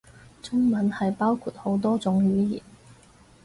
[0.41, 2.63] 中文係包括好多種語言